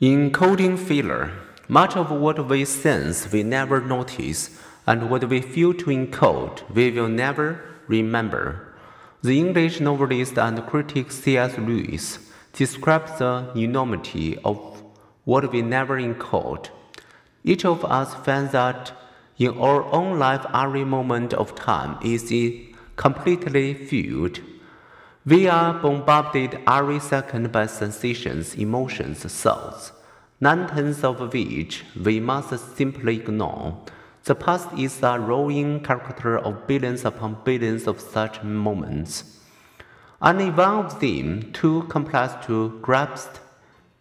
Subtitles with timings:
[0.00, 1.32] Encoding failure.
[1.66, 6.88] Much of what we sense we never notice, and what we feel to encode we
[6.92, 8.76] will never remember.
[9.22, 11.58] The English novelist and critic C.S.
[11.58, 12.20] Lewis
[12.52, 14.84] describes the enormity of
[15.24, 16.68] what we never encode.
[17.42, 18.92] Each of us finds that
[19.36, 22.32] in our own life, every moment of time is
[22.94, 24.38] completely filled
[25.28, 29.92] we are bombarded every second by sensations, emotions, thoughts,
[30.40, 33.76] nine tenths of which we must simply ignore.
[34.24, 39.38] The past is a rolling character of billions upon billions of such moments.
[40.24, 43.36] Any one of them too complex to grasp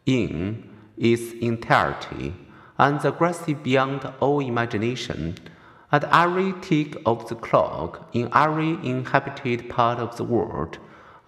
[0.06, 2.36] in its entirety,
[2.78, 5.36] and aggressive beyond all imagination.
[5.92, 10.78] At every tick of the clock, in every inhabited part of the world,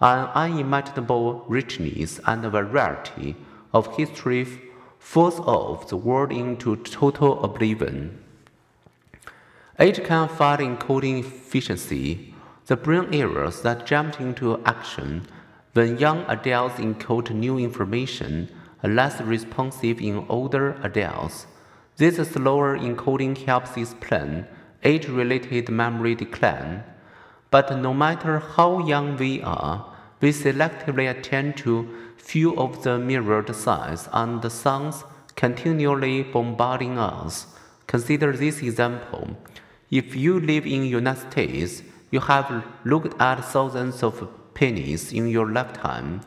[0.00, 3.36] an unimaginable richness and variety
[3.72, 4.46] of history
[4.98, 8.18] force off the world into total oblivion.
[9.78, 12.34] It can fight encoding efficiency,
[12.66, 15.26] the brain areas that jumped into action
[15.72, 18.48] when young adults encode new information
[18.82, 21.46] are less responsive in older adults.
[21.96, 24.46] This slower encoding helps explain
[24.82, 26.84] age-related memory decline.
[27.50, 29.89] But no matter how young we are,
[30.20, 35.04] we selectively attend to few of the mirrored signs and the sounds
[35.34, 37.46] continually bombarding us.
[37.86, 39.36] Consider this example.
[39.90, 45.50] If you live in United States, you have looked at thousands of pennies in your
[45.50, 46.20] lifetime.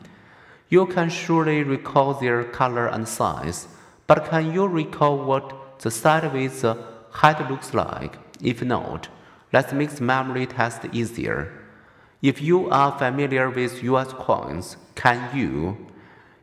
[0.68, 3.68] You can surely recall their color and size,
[4.06, 6.76] but can you recall what the side with the
[7.12, 8.18] head looks like?
[8.42, 9.08] If not,
[9.52, 11.63] let's make the memory test easier.
[12.24, 15.76] If you are familiar with US coins, can you,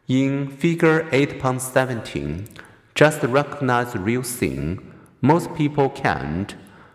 [0.07, 2.47] in figure 8.17,
[2.93, 4.93] just recognize the real thing?
[5.21, 6.53] Most people can't.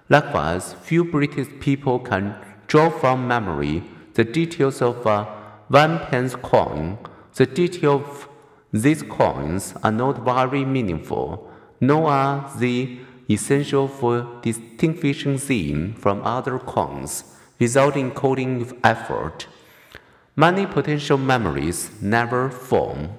[0.08, 2.36] Likewise, few British people can
[2.68, 3.82] draw from memory
[4.14, 5.24] the details of uh, a
[5.66, 6.98] one pence coin.
[7.34, 8.28] The details of
[8.72, 16.60] these coins are not very meaningful, nor are they essential for distinguishing them from other
[16.60, 19.46] coins without encoding effort.
[20.34, 23.10] Many potential memories never form.